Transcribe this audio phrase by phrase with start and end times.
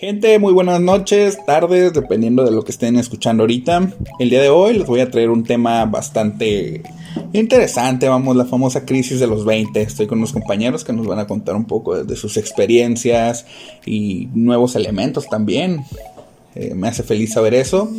[0.00, 3.94] Gente, muy buenas noches, tardes, dependiendo de lo que estén escuchando ahorita.
[4.20, 6.84] El día de hoy les voy a traer un tema bastante
[7.32, 9.82] interesante, vamos, la famosa crisis de los 20.
[9.82, 13.44] Estoy con unos compañeros que nos van a contar un poco de sus experiencias
[13.84, 15.84] y nuevos elementos también.
[16.54, 17.90] Eh, me hace feliz saber eso.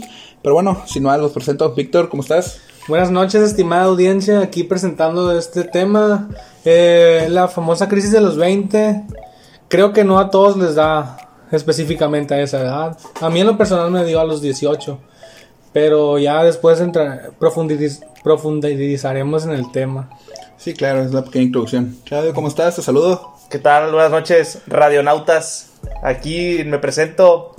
[0.42, 1.74] Pero bueno, si no los presento.
[1.74, 2.62] Víctor, ¿cómo estás?
[2.88, 6.30] Buenas noches, estimada audiencia, aquí presentando este tema,
[6.64, 9.04] eh, la famosa crisis de los 20.
[9.68, 12.98] Creo que no a todos les da específicamente a esa edad.
[13.22, 15.00] A mí en lo personal me dio a los 18.
[15.72, 17.30] Pero ya después entra,
[18.24, 20.10] profundizaremos en el tema.
[20.58, 21.96] Sí, claro, es la pequeña introducción.
[22.06, 22.76] Claudio, ¿cómo estás?
[22.76, 23.36] Te saludo.
[23.50, 23.92] ¿Qué tal?
[23.92, 25.74] Buenas noches, radionautas.
[26.04, 27.56] Aquí me presento.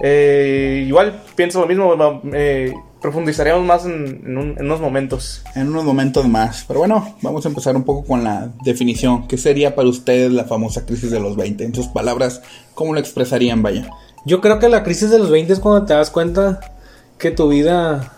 [0.00, 2.22] Eh, igual pienso lo mismo.
[2.32, 2.72] Eh,
[3.04, 5.42] profundizaremos más en, unos momentos.
[5.54, 6.64] En unos momentos más.
[6.66, 9.28] Pero bueno, vamos a empezar un poco con la definición.
[9.28, 11.64] ¿Qué sería para ustedes la famosa crisis de los 20?
[11.64, 12.40] En sus palabras,
[12.72, 13.90] ¿cómo lo expresarían, vaya?
[14.24, 16.60] Yo creo que la crisis de los 20 es cuando te das cuenta
[17.18, 18.10] que tu vida...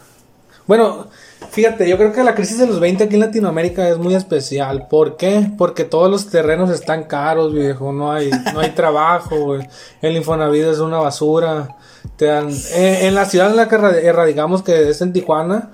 [0.68, 1.08] Bueno,
[1.50, 4.86] fíjate, yo creo que la crisis de los 20 aquí en Latinoamérica es muy especial.
[4.88, 5.50] ¿Por qué?
[5.58, 7.92] Porque todos los terrenos están caros, viejo.
[7.92, 9.56] No hay, no hay trabajo,
[10.00, 11.76] El Infonavit es una basura
[12.16, 13.76] te dan, eh, en la ciudad en la que
[14.12, 15.72] radicamos, que es en Tijuana,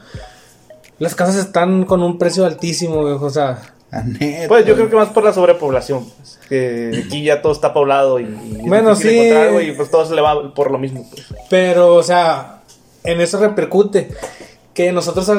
[0.99, 3.61] las casas están con un precio altísimo, o sea.
[4.49, 8.19] Pues yo creo que más por la sobrepoblación, pues, que aquí ya todo está poblado
[8.19, 8.25] y,
[8.67, 9.31] bueno, sí,
[9.62, 11.07] y pues todo se le va por lo mismo.
[11.11, 11.27] Pues.
[11.51, 12.62] Pero, o sea,
[13.05, 14.09] en eso repercute
[14.73, 15.31] que nosotros,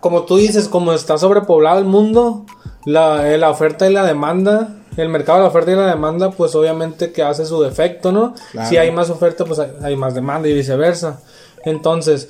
[0.00, 2.46] como tú dices, como está sobrepoblado el mundo,
[2.84, 6.54] la, la oferta y la demanda el mercado de la oferta y la demanda, pues
[6.54, 8.34] obviamente que hace su defecto, ¿no?
[8.68, 11.20] Si hay más oferta, pues hay, más demanda y viceversa.
[11.64, 12.28] Entonces,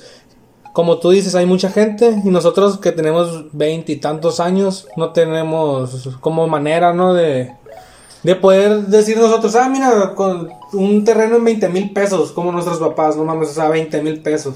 [0.73, 5.11] como tú dices, hay mucha gente y nosotros que tenemos veinte y tantos años, no
[5.11, 7.13] tenemos como manera, ¿no?
[7.13, 7.53] De,
[8.23, 12.79] de poder decir nosotros, ah, mira, con un terreno en 20 mil pesos, como nuestros
[12.79, 14.55] papás, no mames, o sea, 20 mil pesos.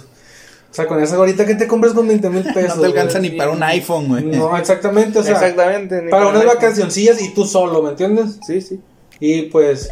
[0.70, 2.76] O sea, con esa gorita que te compras con 20 mil pesos.
[2.76, 4.26] no te alcanza ni para un iPhone, güey.
[4.26, 5.34] No, exactamente, o sea.
[5.34, 6.10] Exactamente.
[6.10, 8.40] Para unas vacacioncillas y tú solo, ¿me entiendes?
[8.46, 8.80] Sí, sí.
[9.20, 9.90] Y pues.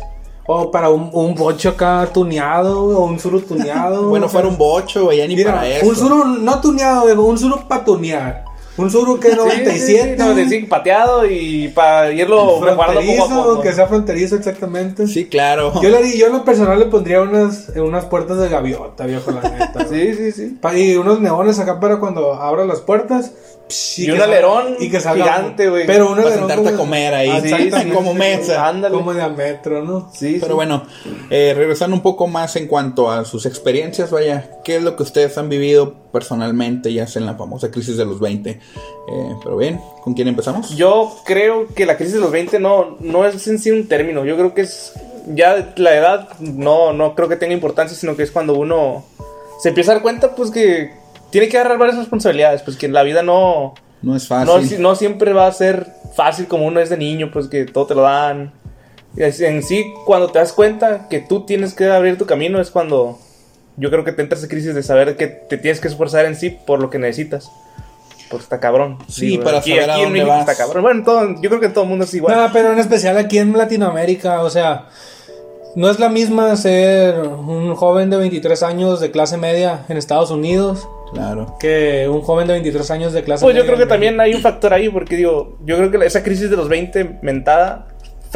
[0.47, 4.09] O para un, un bocho acá tuneado, o un suru tuneado.
[4.09, 5.87] bueno, fuera un bocho, güey, ya ni para eso.
[5.87, 8.45] Un suru no tuneado, un suru para tunear.
[8.77, 10.17] Un Zuru que 97.
[10.17, 15.07] 95 pateado y para irlo mejorando poco Que sea fronterizo, exactamente.
[15.07, 15.81] Sí, claro.
[15.81, 19.41] Yo, le, yo en lo personal le pondría unas, unas puertas de gaviota, viejo, la
[19.49, 19.85] neta.
[19.89, 20.57] sí, sí, sí.
[20.75, 23.31] y unos neones acá para cuando abra las puertas.
[23.97, 25.85] y, un alerón y que salga, gigante, güey.
[25.85, 26.33] Pero un alerón.
[26.33, 27.41] Para sentarte a comer ahí.
[27.41, 28.67] Sí, sí, como mesa.
[28.67, 28.93] Ándale.
[28.93, 30.11] Como de a metro, ¿no?
[30.13, 30.37] Sí.
[30.41, 30.83] Pero bueno,
[31.29, 35.03] eh, regresando un poco más en cuanto a sus experiencias, vaya, ¿qué es lo que
[35.03, 38.49] ustedes han vivido personalmente, ya sea en la famosa crisis de los 20.
[38.49, 38.59] Eh,
[39.43, 40.73] pero bien, ¿con quién empezamos?
[40.77, 44.23] Yo creo que la crisis de los 20 no, no es en sí un término,
[44.23, 44.93] yo creo que es
[45.27, 49.03] ya la edad no, no creo que tenga importancia, sino que es cuando uno
[49.59, 50.93] se empieza a dar cuenta pues que
[51.31, 53.73] tiene que agarrar varias responsabilidades, pues que la vida no...
[54.01, 54.81] No es fácil.
[54.81, 57.95] No, siempre va a ser fácil como uno es de niño, pues que todo te
[57.95, 58.53] lo dan.
[59.17, 63.19] En sí, cuando te das cuenta que tú tienes que abrir tu camino es cuando
[63.77, 66.35] yo creo que te entras en crisis de saber que te tienes que esforzar en
[66.35, 67.51] sí por lo que necesitas.
[68.29, 68.97] Porque está cabrón.
[69.07, 70.41] Sí, para saber a dónde vas.
[70.41, 70.83] Está cabrón.
[70.83, 72.35] Bueno, todo, yo creo que en todo el mundo es igual.
[72.35, 74.87] No, pero en especial aquí en Latinoamérica, o sea,
[75.75, 80.31] no es la misma ser un joven de 23 años de clase media en Estados
[80.31, 80.87] Unidos.
[81.13, 81.55] Claro.
[81.59, 83.55] Que un joven de 23 años de clase media.
[83.55, 86.23] Pues yo creo que también hay un factor ahí, porque digo, yo creo que esa
[86.23, 87.87] crisis de los 20 mentada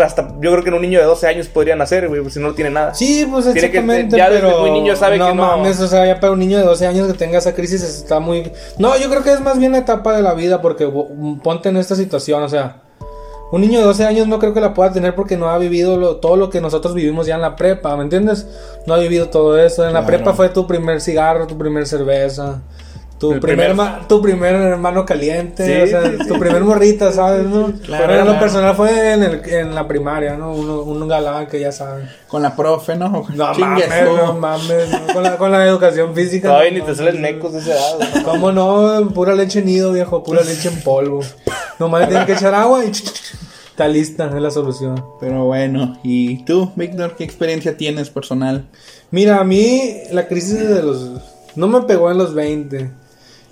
[0.03, 2.53] hasta yo creo que en un niño de 12 años podría nacer, güey, si no
[2.53, 2.93] tiene nada.
[2.93, 6.33] Sí, pues exactamente, ya pero muy niño sabe que no mames, o sea, ya para
[6.33, 9.31] un niño de 12 años que tenga esa crisis está muy No, yo creo que
[9.31, 10.89] es más bien la etapa de la vida porque
[11.43, 12.81] ponte en esta situación, o sea,
[13.51, 16.17] un niño de 12 años no creo que la pueda tener porque no ha vivido
[16.17, 18.47] todo lo que nosotros vivimos ya en la prepa, ¿me entiendes?
[18.85, 19.87] No ha vivido todo eso.
[19.87, 22.61] En la prepa fue tu primer cigarro, tu primer cerveza.
[23.19, 23.75] Tu primer,
[24.07, 27.45] tu primer hermano caliente, o sea, tu primer morrita, ¿sabes?
[27.45, 27.73] ¿no?
[27.83, 30.53] Claro, Pero lo personal fue en, el, en la primaria, ¿no?
[30.53, 32.09] Uno, un galán que ya saben.
[32.29, 33.25] Con la profe, ¿no?
[33.35, 36.57] No mames, no mames, Con, la, con la educación física.
[36.57, 38.23] Ay, ni te salen necos de esa edad.
[38.23, 39.09] ¿Cómo no?
[39.13, 41.19] Pura leche nido, viejo, pura leche en polvo.
[41.77, 45.03] Nomás le tienen que echar agua y está lista, es la solución.
[45.19, 48.69] Pero bueno, ¿y tú, Víctor, qué experiencia tienes personal?
[49.11, 51.11] Mira, a mí la crisis de los...
[51.55, 52.98] No me pegó en los 20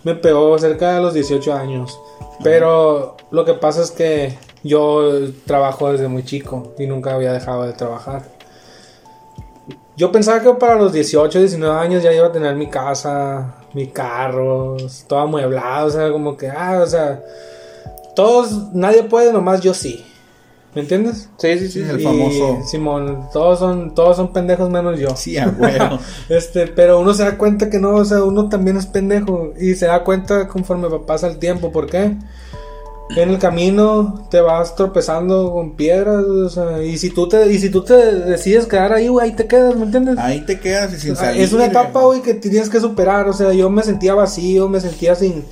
[0.08, 2.00] me pegó cerca de los 18 años.
[2.42, 5.12] Pero lo que pasa es que yo
[5.46, 8.24] trabajo desde muy chico y nunca había dejado de trabajar.
[9.98, 13.88] Yo pensaba que para los 18, 19 años ya iba a tener mi casa, mi
[13.88, 14.78] carro,
[15.08, 17.22] todo amueblado, o sea, como que, ah, o sea,
[18.16, 20.06] todos, nadie puede, nomás yo sí.
[20.78, 21.28] ¿Me entiendes?
[21.40, 21.84] Sí, sí, sí.
[21.84, 22.60] Sí, el Y, famoso.
[22.64, 25.16] Simón, todos son, todos son pendejos menos yo.
[25.16, 25.98] Sí, a huevo.
[26.30, 29.54] Este, pero uno se da cuenta que no, o sea, uno también es pendejo.
[29.60, 31.72] Y se da cuenta conforme pasa el tiempo.
[31.72, 32.16] ¿Por qué?
[33.16, 37.58] En el camino te vas tropezando con piedras, o sea, y si tú te, y
[37.58, 40.20] si tú te decides quedar ahí, güey, ahí te quedas, ¿me entiendes?
[40.20, 41.42] Ahí te quedas y sin sea, salir.
[41.42, 43.28] es una etapa, güey, que tienes que superar.
[43.28, 45.44] O sea, yo me sentía vacío, me sentía sin.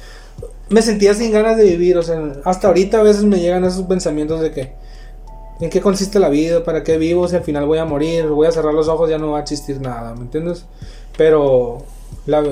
[0.69, 1.97] Me sentía sin ganas de vivir.
[1.97, 4.84] O sea, hasta ahorita a veces me llegan esos pensamientos de que.
[5.61, 6.63] ¿En qué consiste la vida?
[6.63, 7.27] ¿Para qué vivo?
[7.27, 9.41] Si al final voy a morir, voy a cerrar los ojos, ya no va a
[9.41, 10.65] existir nada, ¿me entiendes?
[11.17, 11.83] Pero.
[12.25, 12.43] la-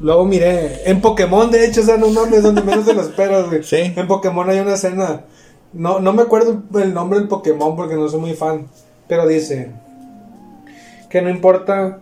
[0.00, 0.88] luego miré.
[0.88, 3.62] En Pokémon, de hecho, o sea, no mames, donde menos te lo esperas, güey.
[3.64, 3.92] Sí.
[3.96, 5.22] En Pokémon hay una escena.
[5.72, 8.66] No, no me acuerdo el nombre del Pokémon porque no soy muy fan.
[9.08, 9.70] Pero dice.
[11.10, 12.00] Que no importa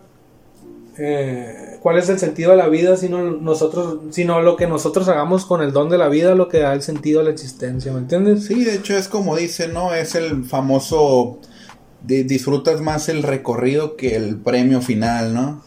[0.97, 5.45] eh, cuál es el sentido de la vida, sino nosotros, sino lo que nosotros hagamos
[5.45, 7.99] con el don de la vida, lo que da el sentido a la existencia, ¿me
[7.99, 8.45] entiendes?
[8.45, 9.93] Sí, de hecho es como dice, ¿no?
[9.93, 11.39] Es el famoso.
[12.05, 15.63] di- disfrutas más el recorrido que el premio final, ¿no?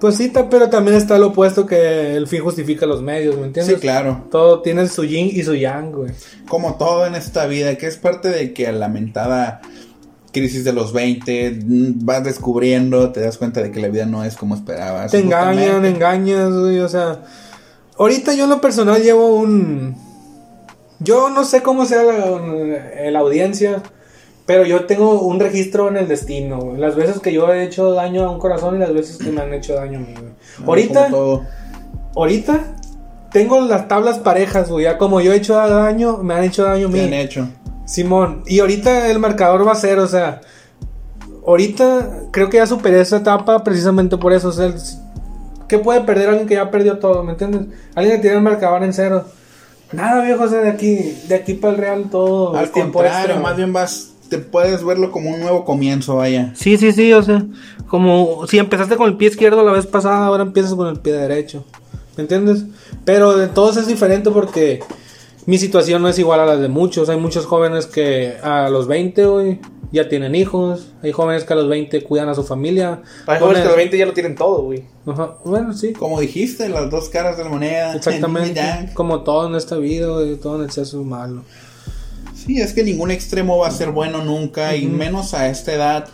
[0.00, 3.74] Pues sí, pero también está lo opuesto que el fin justifica los medios, ¿me entiendes?
[3.76, 4.26] Sí, claro.
[4.30, 6.12] Todo tiene su yin y su yang, güey.
[6.48, 9.60] Como todo en esta vida, que es parte de que la lamentada
[10.36, 14.22] crisis de los 20 mm, vas descubriendo, te das cuenta de que la vida no
[14.22, 15.10] es como esperabas.
[15.10, 17.22] Te engañan, engañas, güey, o sea...
[17.98, 19.96] Ahorita yo en lo personal llevo un...
[20.98, 23.82] Yo no sé cómo sea la, la audiencia,
[24.44, 26.76] pero yo tengo un registro en el destino, güey.
[26.78, 29.40] Las veces que yo he hecho daño a un corazón y las veces que me
[29.40, 30.32] han hecho daño a mí, güey.
[30.60, 31.08] No, Ahorita,
[32.14, 32.60] ahorita
[33.32, 34.84] tengo las tablas parejas, güey.
[34.84, 37.16] Ya como yo he hecho daño, me han hecho daño a ¿Qué han mí.
[37.16, 37.48] hecho?
[37.86, 40.40] Simón, y ahorita el marcador va a ser, o sea,
[41.46, 44.48] ahorita creo que ya superé esa etapa precisamente por eso.
[44.48, 44.74] O sea, el-
[45.68, 47.22] ¿qué puede perder alguien que ya perdió todo?
[47.22, 47.62] ¿Me entiendes?
[47.94, 49.24] Alguien que tiene el marcador en cero.
[49.92, 53.40] Nada, viejo, o sea, de aquí, de aquí para el real todo Al contrario, extra.
[53.40, 56.52] más bien vas, te puedes verlo como un nuevo comienzo, vaya.
[56.56, 57.44] Sí, sí, sí, o sea,
[57.86, 61.12] como si empezaste con el pie izquierdo la vez pasada, ahora empiezas con el pie
[61.12, 61.64] derecho.
[62.16, 62.64] ¿Me entiendes?
[63.04, 64.80] Pero de todos es diferente porque
[65.46, 67.08] mi situación no es igual a la de muchos.
[67.08, 69.60] Hay muchos jóvenes que a los 20 hoy
[69.92, 70.88] ya tienen hijos.
[71.02, 73.02] Hay jóvenes que a los 20 cuidan a su familia.
[73.26, 74.84] Hay jóvenes que a los 20 ya lo tienen todo, güey.
[75.06, 75.92] Ajá, Bueno, sí.
[75.92, 77.94] Como dijiste, las dos caras de la moneda.
[77.94, 78.60] Exactamente.
[78.94, 81.42] Como todo en esta vida, güey, todo en exceso es malo.
[82.34, 86.08] Sí, es que ningún extremo va a ser bueno nunca, y menos a esta edad.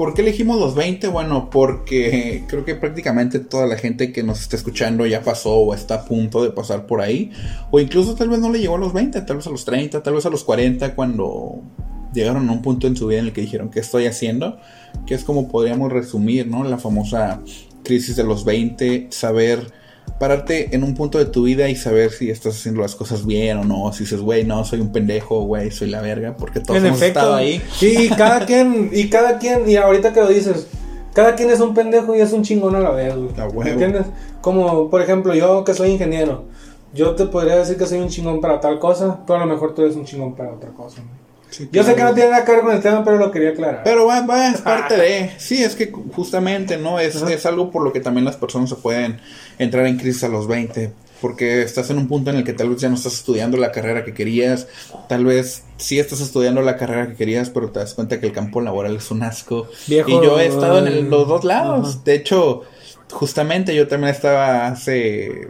[0.00, 1.08] ¿Por qué elegimos los 20?
[1.08, 5.74] Bueno, porque creo que prácticamente toda la gente que nos está escuchando ya pasó o
[5.74, 7.30] está a punto de pasar por ahí.
[7.70, 10.02] O incluso tal vez no le llegó a los 20, tal vez a los 30,
[10.02, 11.60] tal vez a los 40, cuando
[12.14, 14.58] llegaron a un punto en su vida en el que dijeron, ¿qué estoy haciendo?
[15.06, 16.64] Que es como podríamos resumir, ¿no?
[16.64, 17.42] La famosa
[17.84, 19.70] crisis de los 20, saber
[20.20, 23.56] pararte en un punto de tu vida y saber si estás haciendo las cosas bien
[23.56, 23.90] o no.
[23.94, 26.98] Si dices, güey, no, soy un pendejo, güey, soy la verga, porque todos en hemos
[27.00, 27.20] efecto.
[27.20, 27.62] estado ahí.
[27.72, 30.66] Sí, y cada quien, y cada quien, y ahorita que lo dices,
[31.14, 33.30] cada quien es un pendejo y es un chingón a la vez, güey.
[33.38, 33.62] A huevo.
[33.62, 34.04] ¿Me entiendes?
[34.42, 36.44] Como, por ejemplo, yo que soy ingeniero,
[36.92, 39.74] yo te podría decir que soy un chingón para tal cosa, pero a lo mejor
[39.74, 41.00] tú eres un chingón para otra cosa.
[41.00, 41.19] ¿no?
[41.50, 43.50] Sí, Yo sé que no tiene nada que ver con el tema, pero lo quería
[43.50, 43.82] aclarar.
[43.84, 45.30] Pero va, va, es parte de.
[45.38, 46.98] Sí, es que justamente, ¿no?
[47.00, 47.32] Es, Ajá.
[47.32, 49.20] es algo por lo que también las personas se pueden
[49.58, 50.92] entrar en crisis a los 20.
[51.20, 53.72] Porque estás en un punto en el que tal vez ya no estás estudiando la
[53.72, 54.68] carrera que querías.
[55.08, 58.32] Tal vez sí estás estudiando la carrera que querías, pero te das cuenta que el
[58.32, 59.68] campo laboral es un asco.
[59.86, 61.88] Viejo, y yo he estado en el- los dos lados.
[61.90, 62.00] Ajá.
[62.06, 62.62] De hecho,
[63.10, 65.48] justamente yo también estaba hace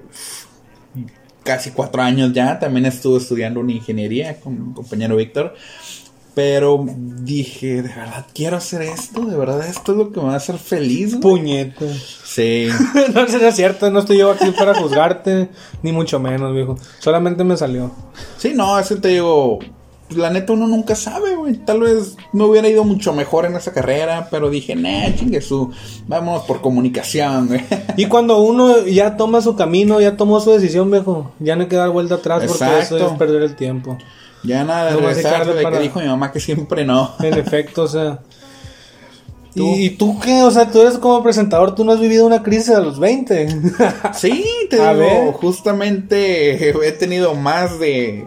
[1.43, 2.59] casi cuatro años ya.
[2.59, 5.55] También estuve estudiando una ingeniería con mi compañero Víctor.
[6.35, 10.35] Pero dije, de verdad quiero hacer esto, de verdad esto es lo que me va
[10.35, 11.17] a hacer feliz.
[11.19, 11.85] güey?" Puñeta.
[12.25, 12.69] Sí,
[13.15, 15.49] no, eso no es cierto, no estoy yo aquí para juzgarte,
[15.83, 16.79] ni mucho menos, viejo.
[17.01, 17.91] Solamente me salió.
[18.39, 19.59] sí, no, eso te digo,
[20.11, 21.55] la neta uno nunca sabe, güey.
[21.57, 25.71] Tal vez me hubiera ido mucho mejor en esa carrera, pero dije, nah, chingue su,
[26.07, 27.61] vámonos por comunicación, güey.
[27.97, 31.69] Y cuando uno ya toma su camino, ya tomó su decisión, viejo, ya no hay
[31.69, 33.97] que dar vuelta atrás porque eso es perder el tiempo.
[34.43, 37.13] Ya nada No regresar de para- que dijo mi mamá que siempre no.
[37.21, 38.21] En efecto, o sea.
[39.55, 39.67] ¿Tú?
[39.77, 40.43] ¿Y, y tú qué?
[40.45, 43.49] O sea, tú eres como presentador, tú no has vivido una crisis a los 20.
[44.15, 48.27] Sí, te digo, justamente he tenido más de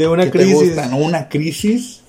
[0.00, 0.68] De una ¿Qué te crisis.
[0.68, 0.94] gustan?
[0.94, 2.00] Una crisis.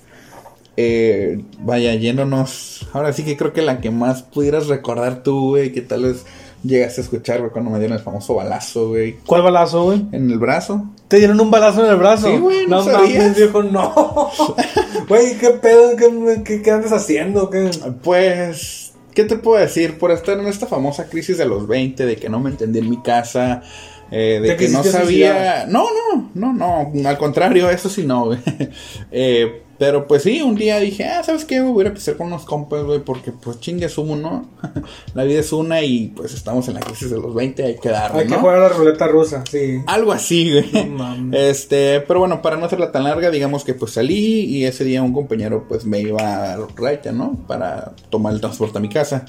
[0.78, 2.86] Eh, vaya, yéndonos.
[2.94, 6.24] Ahora sí que creo que la que más pudieras recordar tú, güey, que tal vez
[6.64, 10.06] llegaste a escuchar, güey, cuando me dieron el famoso balazo, güey, ¿Cuál balazo, güey?
[10.12, 10.86] en el brazo.
[11.08, 12.28] ¿Te dieron un balazo en el brazo?
[12.28, 13.36] Sí, güey, ¿no no sabías?
[13.36, 14.30] viejo, no.
[15.08, 15.94] Güey, ¿qué pedo?
[15.94, 17.50] ¿Qué, qué, qué andas haciendo?
[17.50, 17.70] ¿Qué?
[18.02, 19.98] Pues, ¿qué te puedo decir?
[19.98, 22.88] Por estar en esta famosa crisis de los 20, de que no me entendí en
[22.88, 23.62] mi casa,
[24.12, 25.02] eh, de ¿Te que no sabía...
[25.04, 25.68] suicidar?
[25.68, 26.52] No, no, no,
[26.92, 28.38] no, al contrario, eso sí no, güey.
[29.10, 31.60] Eh, Pero pues sí, un día dije, ah, ¿sabes qué?
[31.60, 34.48] Voy a pisar con unos compas, güey, porque pues chingue es uno.
[35.14, 37.88] la vida es una y pues estamos en la crisis de los 20, hay que
[37.88, 38.40] darle, Hay que ¿no?
[38.40, 39.80] jugar a la ruleta rusa, sí.
[39.86, 40.86] Algo así, güey.
[40.86, 41.40] No mames.
[41.50, 45.02] Este, pero bueno, para no hacerla tan larga, digamos que pues salí y ese día
[45.02, 47.38] un compañero pues me iba a Raita, ¿no?
[47.48, 49.24] Para tomar el transporte a mi casa.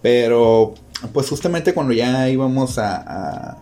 [0.00, 0.74] Pero
[1.12, 3.58] pues justamente cuando ya íbamos a, a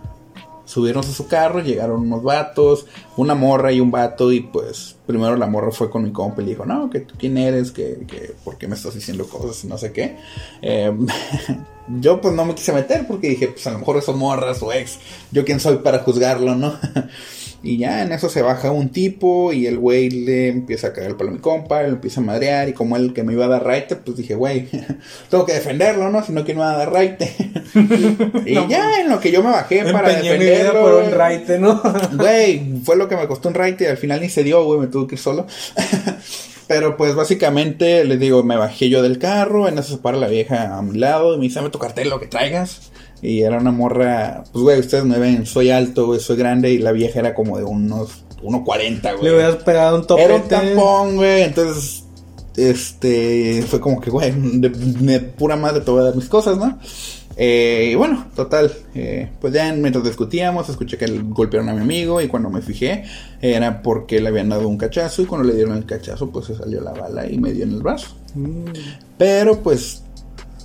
[0.71, 2.87] subirnos a su carro, llegaron unos vatos,
[3.17, 6.45] una morra y un vato y pues primero la morra fue con mi compa y
[6.45, 9.65] le dijo, no, que tú quién eres, que, que por qué me estás diciendo cosas
[9.65, 10.17] y no sé qué.
[10.63, 10.97] Eh,
[12.01, 14.73] yo pues no me quise meter porque dije, pues a lo mejor son morras o
[14.73, 15.01] ex,
[15.33, 16.79] yo quién soy para juzgarlo, ¿no?
[17.63, 21.09] Y ya en eso se baja un tipo y el güey le empieza a caer
[21.09, 23.45] el palo a mi compa, le empieza a madrear y como él que me iba
[23.45, 24.69] a dar raite, pues dije, güey,
[25.31, 26.25] tengo que defenderlo, ¿no?
[26.25, 27.35] Si no, ¿quién me va a dar raite?
[28.47, 30.81] y ya en lo que yo me bajé para defenderlo.
[30.81, 31.83] por un güey, raite, ¿no?
[32.17, 34.81] Güey, fue lo que me costó un raite y al final ni se dio, güey,
[34.81, 35.47] me tuve que ir solo.
[36.67, 40.29] Pero pues básicamente les digo, me bajé yo del carro, en eso se para la
[40.29, 42.91] vieja a mi lado y me dice, dame tu cartel, lo que traigas.
[43.23, 46.79] Y era una morra, pues güey, ustedes me ven, soy alto, güey, soy grande y
[46.79, 49.25] la vieja era como de unos 1.40, güey.
[49.25, 50.49] Le hubieras pegado un Era un topete.
[50.49, 52.05] tampón, güey, entonces,
[52.57, 56.57] este, fue como que, güey, de, de pura madre te voy a dar mis cosas,
[56.57, 56.79] ¿no?
[57.43, 62.21] Eh, y bueno, total, eh, pues ya mientras discutíamos, escuché que golpearon a mi amigo
[62.21, 63.05] y cuando me fijé
[63.41, 66.55] era porque le habían dado un cachazo y cuando le dieron el cachazo pues se
[66.55, 68.09] salió la bala y me dio en el brazo.
[68.35, 68.65] Mm.
[69.17, 70.03] Pero pues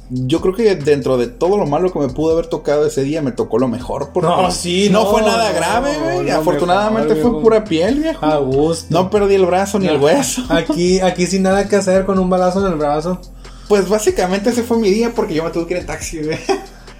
[0.09, 3.21] yo creo que dentro de todo lo malo que me pudo haber tocado ese día
[3.21, 6.29] me tocó lo mejor porque No, sí, no, no, fue nada no, grave, güey.
[6.29, 8.25] Afortunadamente mejor, fue pura piel, viejo.
[8.25, 8.85] A gusto.
[8.89, 10.43] No perdí el brazo ni el hueso.
[10.50, 13.19] Aquí, aquí sin nada que hacer con un balazo en el brazo.
[13.67, 16.38] Pues básicamente ese fue mi día porque yo me tuve que ir en taxi, güey.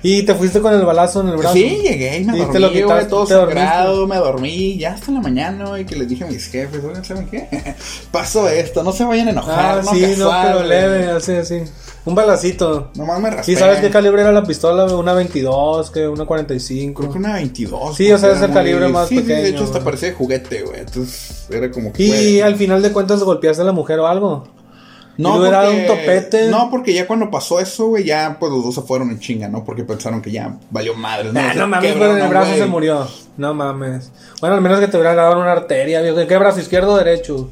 [0.01, 1.55] Y te fuiste con el balazo en el brazo.
[1.55, 4.93] Sí, llegué y me Y dormí, te lo quitaste, todo te sangrado, me dormí, ya
[4.93, 7.47] hasta la mañana, güey, que les dije a mis jefes, oigan, ¿saben qué?
[8.12, 10.69] Pasó esto, no se vayan a enojar, Ah, no sí, no, casual, pero güey.
[10.69, 11.62] leve, así, así.
[12.05, 12.91] Un balacito.
[12.95, 13.51] Nomás me raspé.
[13.51, 14.85] ¿Y sabes qué calibre era la pistola?
[14.95, 15.89] ¿Una 22?
[15.89, 17.01] que ¿Una 45?
[17.01, 17.95] Creo que una 22.
[17.95, 20.09] Sí, o sea, es el era calibre más sí, sí, de pequeño, hecho, hasta parecía
[20.09, 20.81] de juguete, güey.
[20.81, 22.03] Entonces, era como que.
[22.03, 24.47] ¿Y al final de cuentas golpeaste a la mujer o algo?
[25.17, 26.50] No, ¿Y le hubiera dado porque- un topete?
[26.50, 29.47] No, porque ya cuando pasó eso, güey, ya pues los dos se fueron en chinga,
[29.47, 29.63] ¿no?
[29.63, 31.29] Porque pensaron que ya valió madre.
[31.33, 33.07] Ah, no mames, quebraron pero en el brazo se murió.
[33.38, 34.12] No mames.
[34.41, 36.19] Bueno, al menos que te hubiera dado una arteria, viejo.
[36.19, 36.59] ¿En qué brazo?
[36.59, 37.50] ¿Izquierdo o derecho?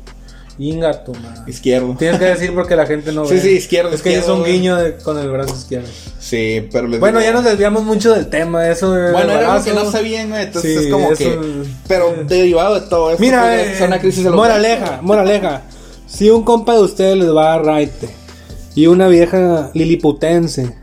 [0.59, 1.41] Inga tu madre.
[1.47, 1.95] Izquierdo.
[1.97, 3.41] Tienes que decir porque la gente no Sí, ve.
[3.41, 5.87] sí, izquierdo, Es que izquierdo, es un guiño de- con el brazo izquierdo.
[6.19, 8.67] Sí, pero les Bueno, digo- ya nos desviamos mucho del tema.
[8.69, 9.65] Eso de Bueno, era lo balazo.
[9.65, 10.43] que no sabían, güey.
[10.43, 11.39] Entonces Sí, es como eso- que.
[11.87, 13.21] Pero derivado de todo esto.
[13.23, 15.61] Mira, pues, eh, es una crisis de los moraleja, moraleja.
[16.05, 18.09] Si un compa de ustedes les va a raite
[18.75, 20.75] y una vieja liliputense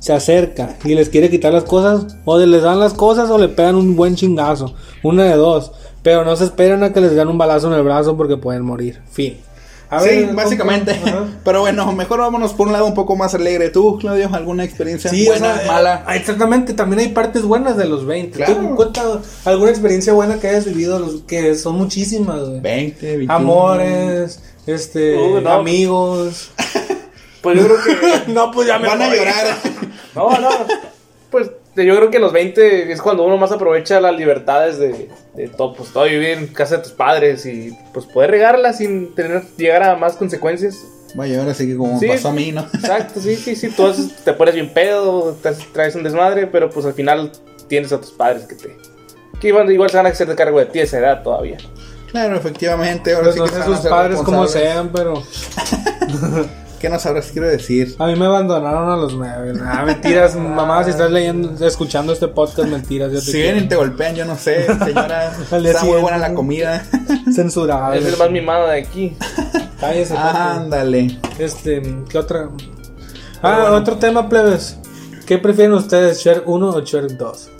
[0.00, 3.48] se acerca y les quiere quitar las cosas, o les dan las cosas o le
[3.48, 4.74] pegan un buen chingazo.
[5.02, 5.70] Una de dos.
[6.02, 8.62] Pero no se esperen a que les den un balazo en el brazo porque pueden
[8.62, 9.00] morir.
[9.10, 9.38] Fin.
[9.90, 11.00] A Sí, ver, básicamente.
[11.44, 13.70] Pero bueno, mejor vámonos por un lado un poco más alegre.
[13.70, 16.04] ¿Tú, Claudio, alguna experiencia Sí, buena, o sea, mala?
[16.06, 18.36] ah, Exactamente, también hay partes buenas de los 20.
[18.36, 18.54] Claro.
[18.54, 19.02] Tú cuenta
[19.46, 22.60] alguna experiencia buena que hayas vivido, los, que son muchísimas, güey.
[22.60, 23.32] 20, 21.
[23.32, 25.52] Amores, este, Uh, no.
[25.52, 26.50] amigos.
[27.40, 27.78] Pues yo creo
[28.26, 28.30] que.
[28.32, 29.46] no, pues ya me Van a llorar.
[30.14, 30.48] No, no.
[31.30, 31.50] Pues
[31.84, 35.74] yo creo que los 20 es cuando uno más aprovecha las libertades de, de todo,
[35.74, 39.82] pues todo vivir en casa de tus padres y pues poder regarla sin tener llegar
[39.82, 40.76] a más consecuencias.
[41.14, 42.06] Vaya, ahora sí que como Sí.
[42.08, 42.62] pasó a mí, ¿no?
[42.74, 43.68] Exacto, sí, sí, sí.
[43.70, 47.32] Tú haces- te pones bien pedo, te traes un desmadre, pero pues al final
[47.68, 48.76] tienes a tus padres que te.
[49.40, 51.58] Que igual, igual se van a hacer de cargo de ti a esa edad todavía.
[52.10, 53.12] Claro, efectivamente.
[53.14, 55.22] Ahora Pues sí no que sé van a sus padres como sean, pero
[56.80, 57.96] ¿Qué no sabrás quiero decir?
[57.98, 59.52] a mí me abandonaron a los nueve.
[59.64, 63.10] Ah, mentiras, mamá, si estás leyendo, escuchando este podcast, mentiras.
[63.12, 63.46] Yo te Si quiero.
[63.46, 65.32] vienen y te golpean, yo no sé, señora.
[65.50, 66.84] Está muy buena la comida.
[67.34, 67.94] Censurado.
[67.94, 69.16] Es el más mimado de aquí.
[69.80, 70.38] Cállese, papi.
[70.38, 71.18] Ándale.
[71.38, 72.48] Este, ¿qué otra?
[73.42, 74.78] Ah, otro tema, plebes.
[75.26, 77.50] ¿Qué prefieren ustedes, Shrek 1 o Shrek 2?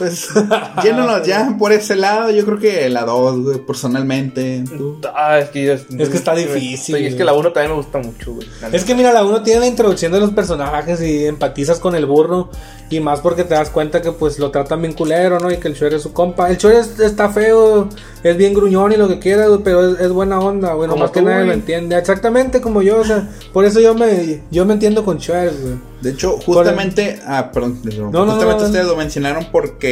[0.00, 0.28] Pues,
[0.82, 4.64] yéndonos ya por ese lado, yo creo que la 2, güey, personalmente.
[4.66, 4.98] ¿Tú?
[5.14, 7.76] Ah, es que, yo- Es que está difícil, Sí, es que la 1 también me
[7.76, 8.48] gusta mucho, güey.
[8.72, 12.06] Es que mira, la 1 tiene la introducción de los personajes y empatizas con el
[12.06, 12.48] burro.
[12.92, 15.48] Y más porque te das cuenta que pues lo tratan bien culero, ¿no?
[15.52, 16.50] Y que el Shrek es su compa.
[16.50, 17.88] El Shrek es- está feo,
[18.24, 20.88] es bien gruñón y lo que quieras, pero es, es buena onda, güey.
[20.88, 21.96] Nomás que nadie lo entiende.
[21.96, 25.90] Exactamente como yo, o sea, por eso yo me, yo me entiendo con güey.
[26.00, 28.10] De hecho, justamente, ah, perdón, perdón.
[28.10, 28.66] No, no, justamente no, no.
[28.66, 29.89] ustedes lo mencionaron porque,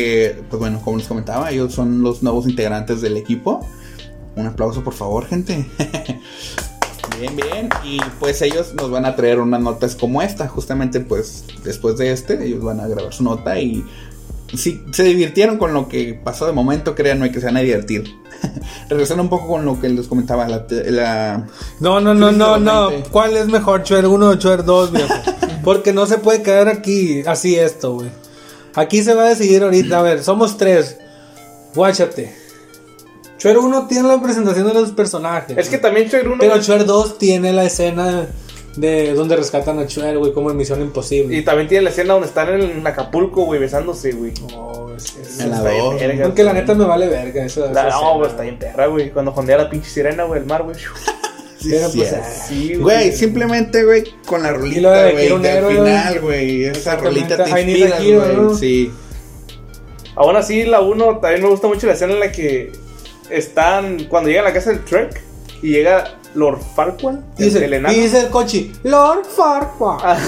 [0.48, 3.66] pues bueno, como les comentaba, ellos son los nuevos integrantes del equipo.
[4.36, 5.66] Un aplauso, por favor, gente.
[7.20, 7.68] bien, bien.
[7.84, 10.48] Y pues ellos nos van a traer unas notas como esta.
[10.48, 13.84] Justamente, pues después de este, ellos van a grabar su nota y
[14.54, 18.14] si se divirtieron con lo que pasó de momento, créanme que se van a divertir.
[18.88, 21.46] Regresando un poco con lo que les comentaba, la, la
[21.80, 22.88] No, no, no, no, no.
[22.88, 23.10] 20.
[23.10, 25.14] ¿Cuál es mejor, Chuer 1 o Chuer 2, viejo?
[25.64, 28.08] Porque no se puede quedar aquí así esto, güey.
[28.78, 29.98] Aquí se va a decidir ahorita.
[29.98, 30.96] A ver, somos tres.
[31.74, 32.34] Guáchate.
[33.38, 35.56] Chuer 1 tiene la presentación de los personajes.
[35.56, 36.36] Es que también Chuer 1.
[36.40, 38.26] Pero Chuer 2 tiene la escena
[38.76, 41.36] de donde rescatan a Chuer, güey, como en Misión Imposible.
[41.36, 44.32] Y también tiene la escena donde están en Acapulco, güey, besándose, güey.
[44.50, 45.94] No, es- es- En la Está bien dos.
[46.00, 47.90] verga, Aunque la neta me vale verga esa La-.
[47.90, 49.10] No, güey, está bien perra, güey.
[49.10, 50.76] Cuando jondea la pinche sirena, güey, el mar, güey.
[51.60, 52.16] Sí, Pero, pues, cierto.
[52.24, 56.64] ah, Sí, Güey, simplemente, güey, con la rolita, de güey, héroe, final, güey.
[56.66, 58.36] Esa rolita te I need a inspiras, hero, güey.
[58.36, 58.54] ¿no?
[58.54, 58.92] Sí.
[60.14, 62.72] Aún así, la 1 también me gusta mucho la escena en la que
[63.30, 64.04] están.
[64.04, 65.20] Cuando llegan a la casa del Trek
[65.62, 67.94] y llega Lord Farquaad, el, Dice, el enano.
[67.94, 70.18] y dice el coche, Lord Farquaad.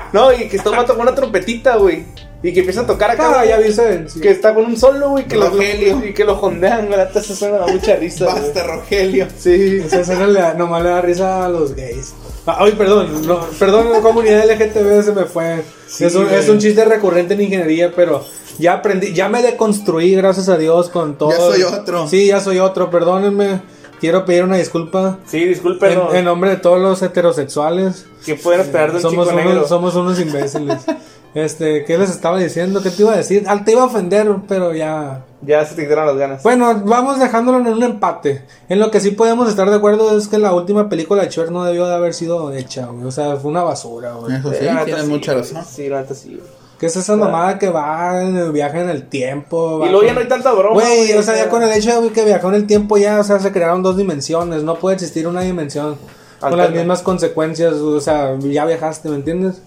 [0.12, 2.04] No, y que está un vato con una trompetita, güey.
[2.48, 3.40] Y que empieza a tocar acá.
[3.40, 4.08] Ah, ya viste.
[4.08, 4.20] sí.
[4.20, 5.26] Que está con un solo, güey.
[5.26, 6.06] Que lo, Rogelio.
[6.06, 7.00] y que lo jondean, güey.
[7.00, 8.26] Esa escena da mucha risa.
[8.26, 9.26] Basta, Rogelio.
[9.36, 9.80] Sí.
[9.84, 12.14] Esa escena le nomás le da risa a los gays.
[12.46, 15.64] Ah, ay, perdón, no, perdón, la comunidad LGTB se me fue.
[15.88, 18.24] Sí, es, un, es un chiste recurrente en ingeniería, pero
[18.58, 21.30] ya aprendí, ya me deconstruí, gracias a Dios, con todo.
[21.30, 22.06] Ya soy otro.
[22.06, 23.62] Sí, ya soy otro, perdónenme.
[23.98, 25.98] Quiero pedir una disculpa Sí, disculpen.
[26.10, 28.06] en, en nombre de todos los heterosexuales.
[28.24, 29.66] ¿Qué pueden esperar de un Somos chico unos, negro?
[29.68, 30.84] somos unos imbéciles.
[31.36, 32.82] Este, ¿qué les estaba diciendo?
[32.82, 33.44] ¿Qué te iba a decir?
[33.46, 35.22] Ah, te iba a ofender, pero ya.
[35.42, 36.42] Ya se te quitaron las ganas.
[36.42, 38.42] Bueno, vamos dejándolo en un empate.
[38.70, 41.52] En lo que sí podemos estar de acuerdo es que la última película de Cher
[41.52, 43.04] no debió de haber sido hecha, güey.
[43.04, 44.34] O sea, fue una basura, güey.
[44.34, 45.62] Eso sí, La neta tienes sí, mucha razón.
[45.70, 46.50] Sí, la neta sí, güey.
[46.80, 49.80] ¿Qué es esa mamada que va en el viaje en el tiempo?
[49.80, 50.80] va Y luego ya no hay tanta broma.
[50.80, 53.24] Güey, o sea, ya con el hecho de que viajó en el tiempo ya, o
[53.24, 54.62] sea, se crearon dos dimensiones.
[54.62, 55.98] No puede existir una dimensión
[56.40, 57.74] con las mismas consecuencias.
[57.74, 59.60] O sea, ya viajaste, ¿me entiendes?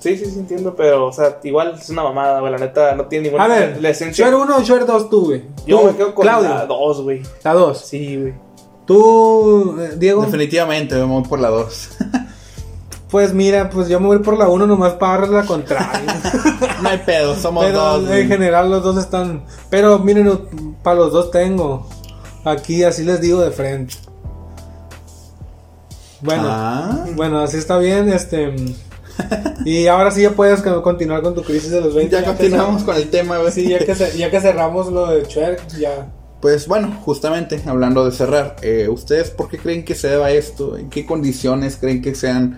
[0.00, 0.74] Sí, sí, sí, entiendo.
[0.76, 2.52] Pero, o sea, igual es una mamada, güey.
[2.52, 3.44] La neta no tiene ninguna.
[3.44, 4.24] A ver, la esencia.
[4.26, 5.42] Cher 1 o Cher 2 tú, güey.
[5.66, 7.22] Yo Tú, me quedo con Claudio, la 2, güey.
[7.42, 7.78] la 2.
[7.78, 8.34] Sí, güey.
[8.86, 10.22] Tú, eh, Diego.
[10.22, 11.88] Definitivamente, vamos por la 2.
[13.08, 16.20] Pues mira, pues yo me voy por la 1 nomás para darle la contraria.
[16.82, 18.00] no hay pedo, somos Pero dos.
[18.02, 18.26] en güey.
[18.26, 19.44] general los dos están.
[19.70, 21.88] Pero miren, para los dos tengo.
[22.44, 23.94] Aquí así les digo de frente.
[26.20, 27.04] Bueno, Ah.
[27.14, 28.08] bueno, así está bien.
[28.12, 28.54] Este.
[29.64, 32.12] Y ahora sí ya puedes co- continuar con tu crisis de los 20.
[32.14, 33.50] Ya que continuamos con el tema, güey.
[33.52, 36.12] Sí, ya que, ya que cerramos lo de Cher, ya.
[36.40, 40.76] Pues bueno, justamente hablando de cerrar, eh, ¿ustedes por qué creen que se deba esto?
[40.76, 42.56] ¿En qué condiciones creen que sean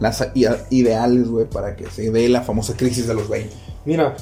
[0.00, 0.26] las
[0.70, 3.54] ideales, güey, para que se dé la famosa crisis de los 20?
[3.84, 4.16] Mira,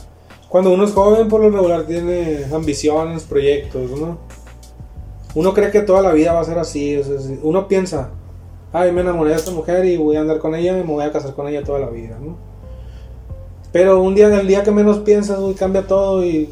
[0.48, 4.18] cuando uno es joven, por lo regular tiene ambiciones, proyectos, ¿no?
[5.34, 6.96] Uno cree que toda la vida va a ser así.
[6.96, 8.10] o sea, uno piensa,
[8.72, 11.04] ay, me enamoré de esta mujer y voy a andar con ella y me voy
[11.04, 12.36] a casar con ella toda la vida, ¿no?
[13.72, 16.48] Pero un día, el día que menos piensas, güey, cambia todo y,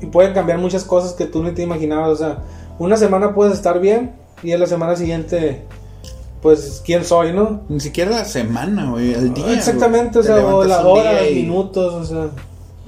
[0.00, 2.10] y pueden cambiar muchas cosas que tú ni te imaginabas.
[2.10, 2.38] O sea,
[2.78, 5.62] una semana puedes estar bien y en la semana siguiente,
[6.42, 7.60] pues, ¿quién soy, no?
[7.68, 9.52] Ni siquiera la semana, güey, el día.
[9.54, 10.34] Exactamente, o güey.
[10.34, 12.26] Sea, o horas, día y- minutos, o sea,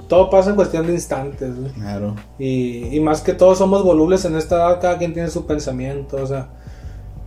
[0.09, 1.71] todo pasa en cuestión de instantes, güey.
[1.71, 2.15] Claro.
[2.37, 6.17] Y, y más que todos somos volubles en esta edad, cada quien tiene su pensamiento,
[6.21, 6.49] o sea,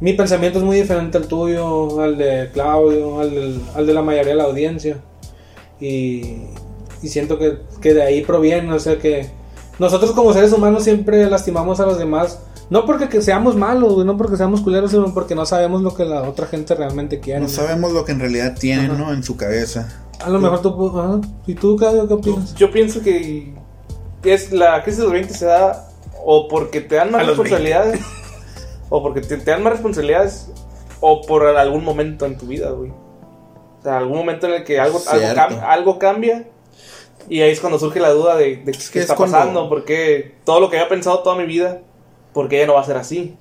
[0.01, 4.03] mi pensamiento es muy diferente al tuyo, al de Claudio, al, del- al de la
[4.03, 4.99] mayoría de la audiencia.
[5.81, 6.43] Y,
[7.03, 9.31] y siento que, que de ahí proviene, o sea, que
[9.79, 12.41] nosotros como seres humanos siempre lastimamos a los demás.
[12.71, 16.05] No porque que seamos malos, no porque seamos culeros, sino porque no sabemos lo que
[16.05, 17.41] la otra gente realmente quiere.
[17.41, 17.53] No ¿no?
[17.53, 18.99] sabemos lo que en realidad tienen, Ajá.
[19.01, 19.13] ¿no?
[19.15, 19.89] En su cabeza.
[20.21, 20.99] A lo mejor tú...
[20.99, 21.21] ajá.
[21.47, 22.55] ¿Y tú, Claudio, qué opinas?
[22.57, 23.55] Yo pienso que
[24.23, 25.89] es la crisis de los 20 se da
[26.27, 27.57] o porque te dan más A los 20.
[27.57, 28.01] responsabilidades,
[28.89, 30.51] o porque te, te dan más responsabilidades,
[31.01, 32.91] o por algún momento en tu vida, güey.
[32.91, 36.49] O sea, algún momento en el que algo, algo, cam- algo cambia.
[37.29, 39.37] Y ahí es cuando surge la duda de, de Es que qué es está cuando-
[39.37, 41.81] pasando, porque todo lo que había pensado toda mi vida,
[42.33, 43.37] porque ya no va a ser así.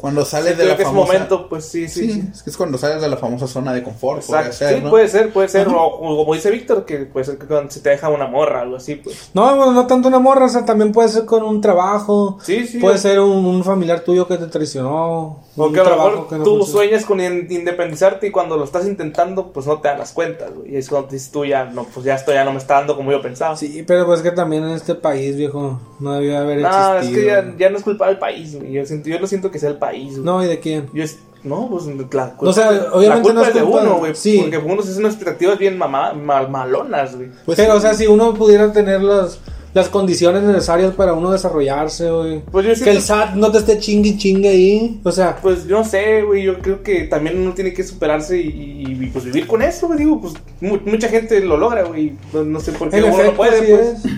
[0.00, 1.12] Cuando sales Sí, de creo la que es famosa...
[1.12, 2.06] momento, pues sí, sí.
[2.06, 2.28] Sí, sí.
[2.32, 4.90] es que es cuando sales de la famosa zona de confort, ser, sí, ¿no?
[4.90, 5.68] puede ser, puede ser.
[5.68, 8.62] O, o como dice Víctor, que puede ser que cuando se te deja una morra,
[8.62, 9.30] algo así, pues.
[9.34, 12.38] No, bueno, no tanto una morra, o sea, también puede ser con un trabajo.
[12.42, 12.78] Sí, sí.
[12.78, 15.40] Puede ser un, un familiar tuyo que te traicionó.
[15.54, 16.72] O que a lo trabajo mejor que no tú funciona.
[16.72, 20.72] sueñas con in- independizarte y cuando lo estás intentando, pues no te das cuenta, güey.
[20.74, 22.96] Y es cuando dices tú ya, no, pues ya esto ya no me está dando
[22.96, 23.54] como yo pensaba.
[23.56, 27.00] Sí, pero pues que también en este país, viejo, no debió haber no, existido.
[27.00, 28.72] es que ya, ya no es culpa del país, güey.
[28.72, 30.24] Yo, siento, yo no siento que sea el país, güey.
[30.24, 30.88] No, ¿y de quién?
[30.92, 33.60] Yo es, no, pues la culpa, O sea, la obviamente culpa no es es de
[33.62, 34.14] culpa- uno, güey.
[34.14, 34.38] sí.
[34.40, 37.28] Porque uno se hace unas expectativas bien mamá, mal- malonas, güey.
[37.44, 37.78] Pues pero, sí.
[37.78, 39.40] o sea, si uno pudiera tener los,
[39.74, 42.40] las condiciones necesarias para uno desarrollarse, güey.
[42.50, 45.00] Pues yo que el SAT no te esté chingue y chingue ahí.
[45.02, 48.38] O sea, Pues yo no sé, güey, yo creo que también uno tiene que superarse
[48.40, 48.48] y,
[48.86, 52.12] y, y, pues vivir con eso, güey, digo, pues mu- mucha gente lo logra, güey,
[52.32, 53.88] no, no sé por qué en uno efecto, no puede, pues.
[54.04, 54.12] es.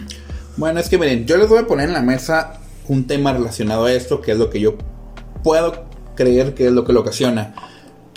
[0.56, 3.86] Bueno, es que miren, yo les voy a poner en la mesa un tema relacionado
[3.86, 4.74] a esto, que es lo que yo
[5.44, 5.84] puedo
[6.16, 7.54] creer que es lo que lo ocasiona,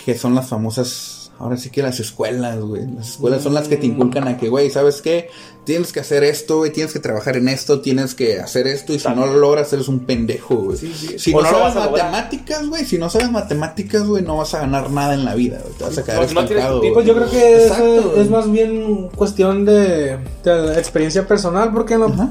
[0.04, 2.86] que son las famosas, ahora sí que las escuelas, güey.
[2.96, 5.28] Las escuelas son las que te inculcan a que, güey, ¿sabes qué?
[5.64, 8.98] Tienes que hacer esto, güey, tienes que trabajar en esto, tienes que hacer esto, y
[8.98, 10.78] si no lo logras, eres un pendejo, güey.
[10.78, 11.18] Sí, sí.
[11.18, 14.60] Si O no, no sabes matemáticas, güey, si no sabes matemáticas, güey, no vas a
[14.60, 15.74] ganar nada en la vida, güey.
[15.76, 16.80] Te vas a quedar Pues no estancado.
[16.94, 18.20] Pues yo creo que Exacto, güey.
[18.22, 22.30] es más bien cuestión de, de experiencia personal, porque no- Ajá.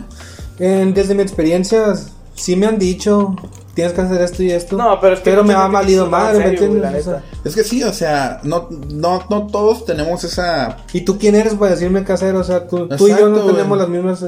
[0.57, 1.93] en- desde mi experiencia
[2.33, 3.35] sí me han dicho,
[3.77, 4.75] tienes que hacer esto y esto.
[4.75, 6.81] No, pero es que me mucha ha valido madre, ¿me entiendes?
[6.81, 7.23] la O sea.
[7.45, 11.53] Es que sí, o sea, no, no, no todos tenemos esa ¿Y tú quién eres
[11.53, 12.35] para decirme qué hacer?
[12.35, 13.53] O sea, tú, tú y yo no güey.
[13.53, 14.25] tenemos las mismas,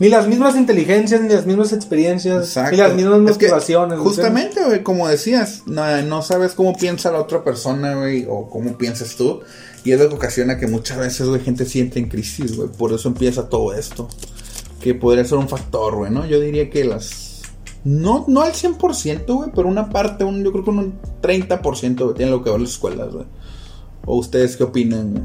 [0.00, 2.72] ni las mismas inteligencias, ni las mismas experiencias, Exacto.
[2.72, 3.98] ni las mismas Es que motivaciones.
[3.98, 8.50] ¿me justamente, güey, como decías, no, no sabes cómo piensa la otra persona, güey, o
[8.50, 9.42] cómo piensas tú.
[9.84, 12.68] Y es lo que ocasiona que muchas veces, güey, gente siente en crisis, güey.
[12.68, 14.08] Por eso empieza todo esto.
[14.82, 16.26] Que podría ser un factor, güey, ¿no?
[16.26, 17.27] Yo diría que las...
[17.88, 22.14] No, no al 100%, güey, pero una parte, un, yo creo que un 30%, güey,
[22.14, 23.24] tiene lo que ver las escuelas, güey.
[24.04, 25.12] ¿O ustedes qué opinan?
[25.12, 25.24] güey?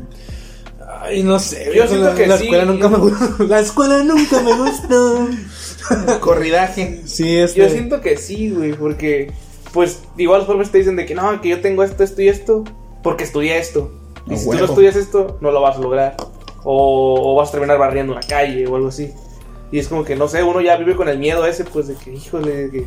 [1.02, 1.66] Ay, no sé.
[1.66, 2.44] Yo güey, siento la, que la sí.
[2.46, 3.44] escuela nunca me gustó.
[3.50, 5.28] La escuela nunca me gustó.
[6.22, 7.02] Corridaje.
[7.04, 7.60] Sí, este.
[7.60, 9.34] Yo siento que sí, güey, porque,
[9.74, 12.30] pues, igual los profes te dicen de que no, que yo tengo esto, esto y
[12.30, 12.64] esto,
[13.04, 13.92] porque estudié esto.
[14.30, 16.16] Y si tú no estudias esto, no lo vas a lograr.
[16.64, 19.12] O, o vas a terminar barriendo una calle o algo así.
[19.74, 21.96] Y es como que, no sé, uno ya vive con el miedo ese, pues, de
[21.96, 22.86] que, híjole, de que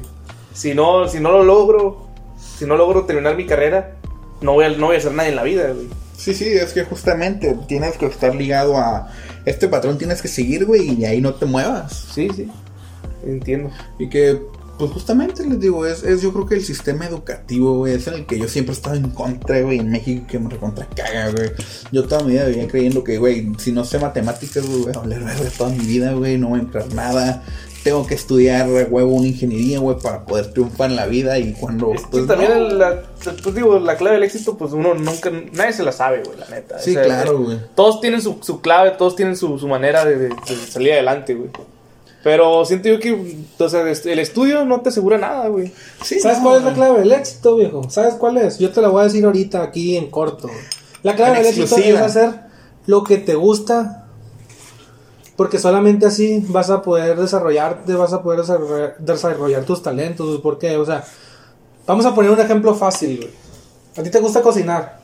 [0.55, 2.07] si no, si no lo logro,
[2.38, 3.96] si no logro terminar mi carrera,
[4.40, 5.88] no voy a, no voy a hacer nada en la vida, güey.
[6.16, 9.12] Sí, sí, es que justamente tienes que estar ligado a
[9.44, 12.07] este patrón, tienes que seguir, güey, y ahí no te muevas.
[12.14, 12.49] Sí, sí,
[13.27, 13.72] entiendo.
[13.99, 14.40] Y que,
[14.79, 18.15] pues justamente les digo, es, es yo creo que el sistema educativo, güey, es en
[18.15, 21.31] el que yo siempre he estado en contra, güey, en México, que me recontra caga,
[21.31, 21.51] güey.
[21.93, 24.99] Yo toda mi vida vivía creyendo que, güey, si no sé matemáticas, güey, voy a
[24.99, 27.43] valer verga toda mi vida, güey, no voy a entrar nada.
[27.85, 31.53] Tengo que estudiar, güey, huevo, una ingeniería, güey, para poder triunfar en la vida y
[31.53, 32.57] cuando, Es que pues, también no.
[32.57, 33.03] el- la,
[33.43, 36.49] pues digo, la clave del éxito, pues uno nunca, nadie se la sabe, güey, la
[36.49, 36.81] neta.
[36.81, 37.59] Sí, O sea, claro, güey.
[37.77, 41.35] Todos tienen su, su clave, todos tienen su, su manera de, de- de salir adelante,
[41.35, 41.51] güey.
[42.27, 45.73] Pero siento yo que, o sea, el estudio no te asegura nada, güey.
[46.03, 47.89] Sí, ¿Sabes no, cuál es la clave del éxito, viejo?
[47.89, 48.59] ¿Sabes cuál es?
[48.59, 50.51] Yo te la voy a decir ahorita aquí en corto.
[51.05, 52.31] La clave del éxito es hacer
[52.87, 54.09] lo que te gusta.
[55.37, 60.41] Porque solamente así vas a poder desarrollarte, vas a poder desarrollar, desarrollar tus talentos.
[60.41, 60.77] ¿Por qué?
[60.79, 61.05] O sea,
[61.87, 63.31] vamos a poner un ejemplo fácil, güey.
[63.97, 64.99] A ti te gusta cocinar.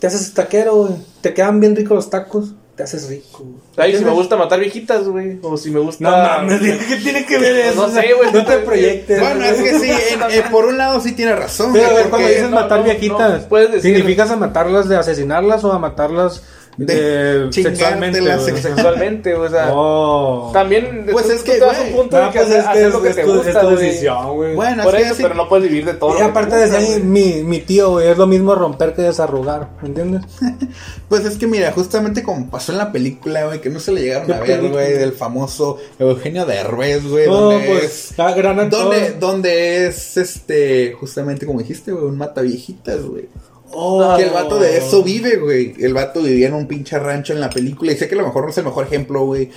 [0.00, 0.94] Te haces taquero, güey.
[1.20, 2.54] Te quedan bien ricos los tacos.
[2.78, 3.44] Te haces rico.
[3.76, 5.40] Ay, si me gusta matar viejitas, güey.
[5.42, 6.04] O si me gusta.
[6.04, 7.88] No mames, ¿qué tiene que ver eso?
[7.88, 8.32] No sé, güey.
[8.32, 9.18] No te proyectes.
[9.18, 12.02] Bueno, es que sí, en- eh, por un lado sí tiene razón, Pero a güey,
[12.04, 15.64] ver, cuando dices no, matar no, viejitas, no, puedes decir- ¿significas a matarlas de asesinarlas
[15.64, 16.40] o a matarlas
[16.78, 18.40] De de, chingártelas, sexualmente?
[18.44, 19.70] sex- Sexualmente, o sea.
[19.74, 20.50] Oh.
[20.52, 21.06] También.
[21.10, 22.70] Pues tú- es tú que, güey, un punto No, de que pues hacer, es que
[22.70, 24.54] hacer es, lo que es te tu, gusta, es tu decisión, güey.
[24.54, 26.14] Bueno, Por es que eso, sí- pero no puedes vivir de todo.
[26.14, 27.02] Y que aparte decía güey.
[27.02, 30.22] mi, mi tío, güey, es lo mismo romper que desarrugar, ¿me entiendes?
[31.08, 34.02] Pues es que mira, justamente como pasó en la película, güey, que no se le
[34.02, 38.18] llegaron ¿Qué a ver, güey, del famoso Eugenio Derbez, güey, No, donde pues, es...
[38.18, 38.68] la gran.
[38.68, 43.26] Donde, donde es, este, justamente como dijiste, güey, un mata viejitas, güey.
[43.72, 44.14] Oh.
[44.16, 45.74] Que el vato de eso vive, güey.
[45.78, 47.92] El vato vivía en un pinche rancho en la película.
[47.92, 49.50] Y sé que a lo mejor no es el mejor ejemplo, güey.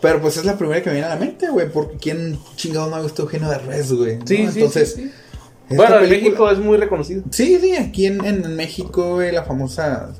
[0.00, 1.70] Pero pues es la primera que me viene a la mente, güey.
[1.70, 4.18] Porque quién chingado no ha visto Eugenio Derbez, güey.
[4.18, 4.26] ¿no?
[4.26, 5.10] Sí, sí, Entonces, sí,
[5.70, 7.22] Bueno, en México es muy reconocido.
[7.30, 10.14] Sí, sí, aquí en, en México, güey, la famosa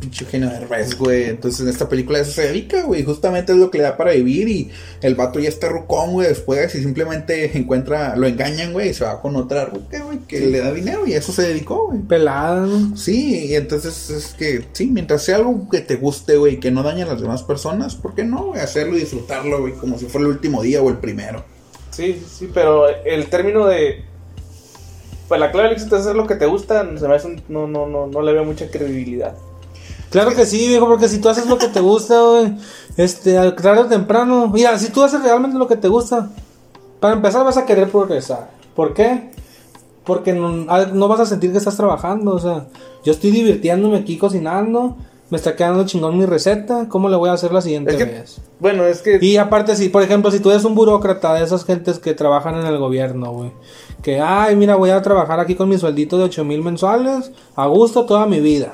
[0.00, 1.24] pinche Eugenio Derbez, güey.
[1.24, 3.04] Entonces en esta película a eso se dedica, güey.
[3.04, 4.70] Justamente es lo que le da para vivir y
[5.02, 6.26] el vato ya está rucón, güey.
[6.28, 10.40] Después y simplemente encuentra, lo engañan, güey, y se va con otra ruca, güey, que
[10.40, 12.00] le da dinero y a eso se dedicó, güey.
[12.00, 12.96] Pelada, ¿no?
[12.96, 16.82] Sí, y entonces es que, sí, mientras sea algo que te guste, güey, que no
[16.82, 18.60] dañe a las demás personas, ¿por qué no, güey?
[18.60, 21.44] Hacerlo y disfrutarlo, güey, como si fuera el último día o el primero.
[21.90, 24.04] Sí, sí, pero el término de.
[25.28, 26.88] Pues la clave del éxito es hacer lo que te gusta.
[26.98, 29.34] Se me hace un- no, no, no, no le veo mucha credibilidad.
[30.10, 32.54] Claro que sí, viejo, porque si tú haces lo que te gusta, güey,
[32.96, 36.30] este, al tarde o temprano, mira, si tú haces realmente lo que te gusta,
[36.98, 38.50] para empezar vas a querer progresar.
[38.74, 39.30] ¿Por qué?
[40.04, 42.66] Porque no, no vas a sentir que estás trabajando, o sea,
[43.04, 44.96] yo estoy divirtiéndome aquí cocinando,
[45.30, 48.04] me está quedando chingón mi receta, ¿cómo le voy a hacer la siguiente Es que-
[48.04, 48.40] vez?
[48.58, 49.18] Bueno, es que.
[49.22, 52.56] Y aparte, si, por ejemplo, si tú eres un burócrata de esas gentes que trabajan
[52.56, 53.52] en el gobierno, güey.
[54.02, 57.66] Que, ay, mira, voy a trabajar aquí con mi sueldito de 8 mil mensuales, a
[57.68, 58.72] gusto toda mi vida.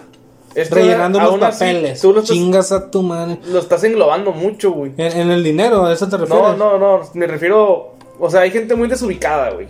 [0.56, 2.00] Es que rellenando los así, papeles.
[2.00, 3.38] tú lo estás- Chingas a tu madre.
[3.46, 4.92] Lo estás englobando mucho, güey.
[4.96, 6.44] En, en el dinero, ¿a eso te refieres?
[6.44, 7.94] No, no, no, me refiero.
[8.18, 9.68] O sea, hay gente muy desubicada, güey.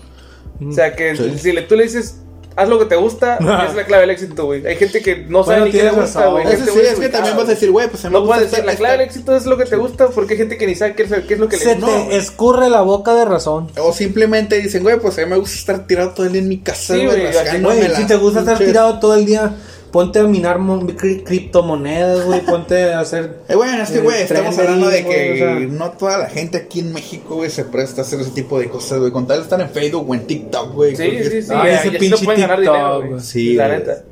[0.66, 1.38] O sea, que Sí.
[1.38, 2.20] si le, tú le dices,
[2.54, 3.36] haz lo que te gusta,
[3.68, 4.64] es la clave del éxito, güey.
[4.66, 6.46] Hay gente que no sabe Bueno, ni qué le gusta, güey.
[6.46, 8.56] Eso sí, es que también vas a decir, güey, pues mí me No puedes gusta
[8.58, 10.74] decir, la clave del éxito es lo que te gusta, porque hay gente que ni
[10.76, 11.86] sabe qué es, qué es lo que le Se gusta.
[11.86, 12.16] te No, güey.
[12.16, 13.70] escurre la boca de razón.
[13.78, 16.48] O simplemente dicen, güey, pues a mí me gusta estar tirado todo el día en
[16.48, 19.52] mi casa, Sí, güey, las si te gusta estar tirado todo el día,
[19.92, 22.40] ponte a minar cri- criptomonedas, güey.
[22.44, 23.40] Ponte a hacer.
[23.48, 25.54] Eh, bueno, es que, güey, estamos hablando de que o sea.
[25.60, 28.68] no toda la gente aquí en México, güey, se presta a hacer ese tipo de
[28.68, 29.12] cosas, güey.
[29.12, 30.96] Con tal de estar en Facebook o en TikTok, güey.
[30.96, 31.48] Sí, sí, sí.
[31.48, 33.20] Ya- ese pinche TikTok, dinero.
[33.20, 34.02] Sí, la neta.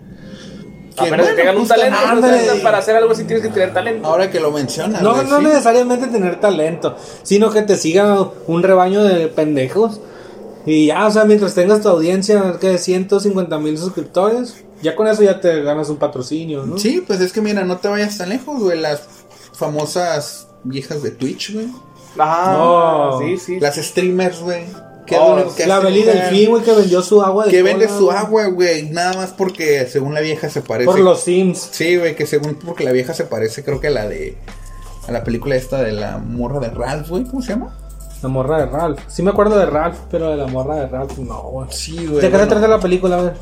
[0.97, 4.07] Que, bueno, tengan un justamente- talento, pues, para hacer algo así tienes que tener talento.
[4.07, 5.45] Ahora que lo mencionas, No, güey, no sí.
[5.47, 10.01] necesariamente tener talento, sino que te siga un rebaño de pendejos.
[10.67, 15.23] Y ya, o sea, mientras tengas tu audiencia, que 150 mil suscriptores, ya con eso
[15.25, 16.79] ya te ganas un patrocinio, ¿no?
[16.79, 18.79] Sí, pues es que mira, no te vayas tan lejos, güey.
[18.81, 19.03] Las
[19.53, 21.69] famosas viejas de Twitch, güey.
[22.19, 23.19] Ajá, No.
[23.21, 23.59] sí, sí.
[23.61, 24.65] Las streamers, güey.
[25.07, 26.15] Que es Oh, único que La Beli güey.
[26.17, 28.91] Delfín, güey, que vendió su agua de Que vende su agua, güey.
[28.91, 30.87] Nada más porque según la vieja se parece.
[30.87, 31.69] Por los Sims.
[31.73, 34.37] Sí, güey, que según porque la vieja se parece, creo que a la de.
[35.07, 37.25] A la película esta de la morra de Ralph, güey.
[37.25, 37.77] ¿Cómo se llama?
[38.25, 39.01] La morra de Ralph.
[39.07, 41.69] Sí me acuerdo de Ralph, pero de la morra de Ralph no, güey.
[41.71, 42.21] Sí, ¿De güey.
[42.21, 43.35] qué se bueno, trata la película, a ver?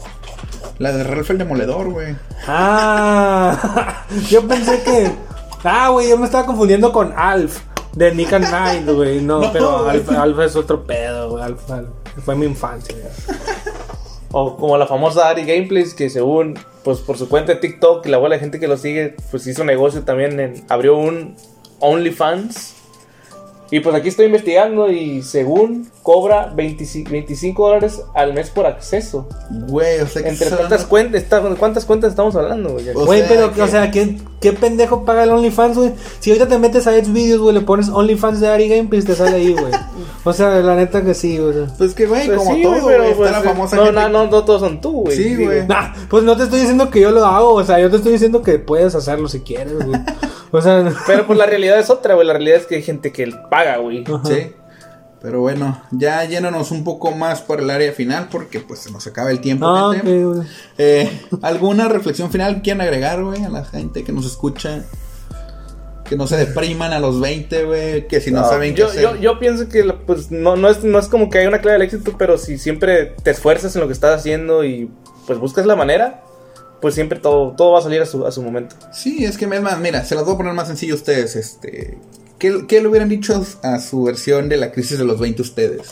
[0.79, 2.17] La de Ralph el Demoledor, güey.
[2.49, 5.13] Ah, yo pensé que.
[5.63, 7.61] Ah, güey, yo me estaba confundiendo con Alf,
[7.95, 9.21] de Nick and Knight, güey.
[9.23, 9.91] No, No, pero güey.
[9.99, 11.45] Alf, Alf es otro pedo, güey.
[11.45, 11.89] Alf, Alf.
[12.25, 13.39] Fue mi infancia, güey.
[14.33, 18.09] O como la famosa Ari Gameplays, que según, pues por su cuenta de TikTok y
[18.09, 21.37] la bola de gente que lo sigue, pues hizo negocio también, en- abrió un
[21.81, 22.75] OnlyFans.
[23.73, 29.27] Y pues aquí estoy investigando y según cobra 25, 25 dólares al mes por acceso.
[29.51, 30.29] Güey, o sea que.
[30.29, 31.25] ¿Entre son- cuántas cuentas,
[31.59, 32.91] cuántas cuentas estamos hablando, güey?
[32.91, 35.93] O Güey, sea, pero, que- o sea, ¿qué, ¿qué pendejo paga el OnlyFans, güey?
[36.21, 39.37] Si ahorita te metes a Xvideos, güey, le pones OnlyFans de Ari Gameplays, te sale
[39.37, 39.73] ahí, güey.
[40.25, 41.55] O sea, la neta que sí, güey.
[41.79, 44.09] Pues que, güey, Pues como sí, todo, güey, Está pues, la famosa no, gente- no,
[44.11, 45.17] no, no todos son tú, güey.
[45.17, 45.67] Sí, güey.
[45.67, 48.13] Nah, pues no te estoy diciendo que yo lo hago, o sea, yo te estoy
[48.13, 49.99] diciendo que puedes hacerlo si quieres, güey.
[50.55, 52.27] O sea, Pero pues la realidad es otra, güey.
[52.27, 54.05] La realidad es que hay gente que paga, güey.
[54.25, 54.53] Sí.
[55.21, 59.07] Pero bueno, ya llénanos un poco más por el área final porque pues se nos
[59.07, 59.67] acaba el tiempo.
[59.69, 60.25] Ah, gente.
[60.25, 60.49] ok, güey.
[60.79, 64.85] Eh, ¿Alguna reflexión final quieren agregar, güey, a la gente que nos escucha?
[66.05, 68.91] Que no se depriman a los 20, güey, que si no, No, saben yo, qué
[68.99, 69.03] hacer.
[69.03, 71.79] yo, yo pienso que pues no, no, es, no es como que hay una clave
[71.79, 74.91] del éxito, pero si siempre te esfuerzas en lo que estás haciendo y
[75.29, 76.25] pues buscas la manera,
[76.81, 78.75] pues siempre todo, todo va a salir a su, a su momento.
[78.93, 81.37] Sí, es que es más, mira, se las voy a poner más sencillo a ustedes,
[81.37, 81.97] este...
[82.43, 85.91] ¿Qué, qué le hubieran dicho a su versión de la crisis de los 20 ustedes?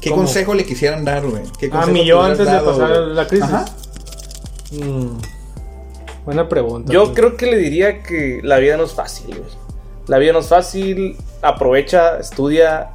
[0.00, 0.22] ¿Qué ¿Cómo?
[0.22, 1.42] consejo le quisieran dar, güey?
[1.58, 3.44] ¿Qué A consejo mí yo antes de pasar la crisis.
[3.44, 3.66] Ajá.
[4.72, 5.18] Mm,
[6.24, 6.90] buena pregunta.
[6.90, 7.14] Yo güey.
[7.14, 9.50] creo que le diría que la vida no es fácil, güey.
[10.06, 12.92] La vida no es fácil, aprovecha, estudia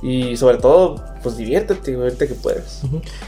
[0.00, 2.80] y sobre todo, pues diviértete, ahorita que puedes.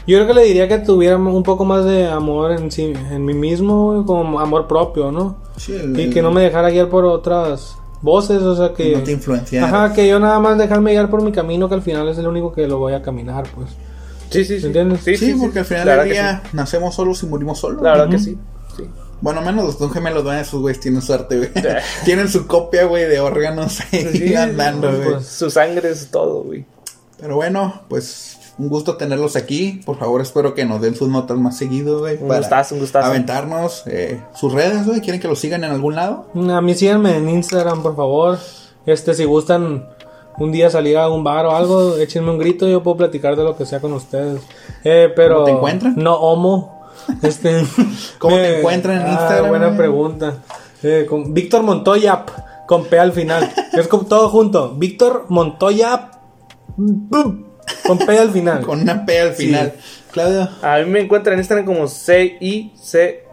[0.07, 3.25] Yo creo que le diría que tuviera un poco más de amor en sí, en
[3.25, 5.37] mí mismo, güey, como amor propio, ¿no?
[5.57, 8.95] Sí, el- Y que no me dejara guiar por otras voces, o sea que...
[8.95, 9.67] No te influenciara.
[9.67, 12.27] Ajá, que yo nada más dejarme guiar por mi camino, que al final es el
[12.27, 13.69] único que lo voy a caminar, pues.
[14.29, 14.67] Sí, sí, sí.
[14.67, 15.01] ¿Entiendes?
[15.03, 17.81] Sí, porque al final La del día nacemos solos y morimos solos.
[17.81, 18.37] La verdad que sí.
[18.77, 18.83] sí.
[19.19, 20.41] Bueno, menos los dos gemelos, ¿verdad?
[20.41, 21.49] Esos güeyes tienen suerte, güey.
[22.05, 25.03] tienen su copia, güey, de órganos ahí Sí, andando, güey.
[25.11, 25.27] pues.
[25.27, 26.65] Su sangre es todo, güey.
[27.19, 29.81] Pero bueno, pues un gusto tenerlos aquí.
[29.85, 32.17] Por favor, espero que nos den sus notas más seguido, güey.
[32.21, 33.07] Un gustazo, un gustazo.
[33.07, 35.01] Aventarnos eh, sus redes, güey.
[35.01, 36.25] ¿Quieren que los sigan en algún lado?
[36.35, 38.37] A mí síganme en Instagram, por favor.
[38.85, 39.87] Este, si gustan
[40.37, 43.43] un día salir a un bar o algo, échenme un grito, yo puedo platicar de
[43.43, 44.41] lo que sea con ustedes.
[44.83, 45.95] Eh, pero ¿Cómo te encuentran?
[45.97, 46.81] No homo.
[47.23, 47.65] Este,
[48.19, 49.77] ¿Cómo te encuentran en Ah, Instagram, Buena güey?
[49.77, 50.35] pregunta.
[50.83, 52.25] Eh, con Víctor Montoya
[52.67, 53.51] con P al final.
[53.73, 54.73] es como todo junto.
[54.75, 56.11] Víctor Montoya
[57.85, 58.61] con P al final.
[58.65, 59.45] Con una P al Sí.
[59.47, 59.73] final.
[60.11, 60.49] Claudio.
[60.61, 63.25] A mí me encuentran en Instagram como C-I-C...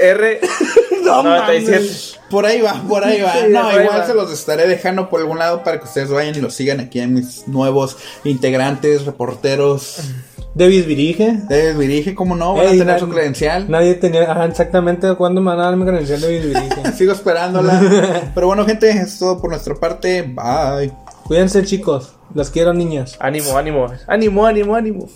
[0.00, 0.40] R
[1.04, 1.86] No 97.
[2.30, 3.32] Por ahí va, por ahí va.
[3.34, 4.06] Sí, no, igual va.
[4.06, 6.98] se los estaré dejando por algún lado para que ustedes vayan y los sigan aquí
[7.00, 9.98] en mis nuevos integrantes, reporteros.
[10.54, 11.30] David Virige.
[11.42, 12.54] Ustedes dirige, ¿cómo no?
[12.54, 13.70] Van a tener su credencial.
[13.70, 16.92] Nadie tenía ajá, exactamente cuándo me van a dar mi credencial de David Virige.
[16.96, 18.30] Sigo esperándola.
[18.34, 20.22] Pero bueno, gente, es todo por nuestra parte.
[20.22, 20.90] Bye.
[21.26, 22.14] Cuídense, chicos.
[22.34, 23.16] Las quiero, niñas.
[23.18, 23.86] Ánimo, ánimo.
[24.06, 25.08] Ánimo, ánimo, ánimo.